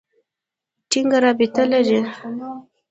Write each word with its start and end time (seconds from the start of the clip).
ټینګه 0.89 1.17
رابطه 1.23 1.63
لري. 1.71 1.99